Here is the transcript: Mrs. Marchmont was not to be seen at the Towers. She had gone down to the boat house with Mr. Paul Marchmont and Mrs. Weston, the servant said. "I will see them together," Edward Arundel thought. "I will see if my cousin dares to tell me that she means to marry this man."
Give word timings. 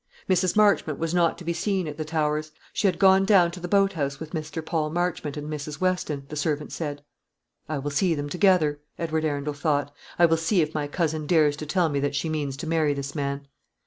Mrs. 0.27 0.55
Marchmont 0.55 0.97
was 0.97 1.13
not 1.13 1.37
to 1.37 1.43
be 1.45 1.53
seen 1.53 1.87
at 1.87 1.95
the 1.95 2.03
Towers. 2.03 2.51
She 2.73 2.87
had 2.87 2.97
gone 2.97 3.23
down 3.23 3.51
to 3.51 3.59
the 3.59 3.67
boat 3.67 3.93
house 3.93 4.19
with 4.19 4.31
Mr. 4.31 4.65
Paul 4.65 4.89
Marchmont 4.89 5.37
and 5.37 5.47
Mrs. 5.47 5.79
Weston, 5.79 6.25
the 6.27 6.35
servant 6.35 6.71
said. 6.71 7.03
"I 7.69 7.77
will 7.77 7.91
see 7.91 8.15
them 8.15 8.27
together," 8.27 8.79
Edward 8.97 9.25
Arundel 9.25 9.53
thought. 9.53 9.93
"I 10.17 10.25
will 10.25 10.37
see 10.37 10.61
if 10.63 10.73
my 10.73 10.87
cousin 10.87 11.27
dares 11.27 11.55
to 11.57 11.67
tell 11.67 11.87
me 11.87 11.99
that 11.99 12.15
she 12.15 12.29
means 12.29 12.57
to 12.57 12.65
marry 12.67 12.95
this 12.95 13.13
man." 13.13 13.47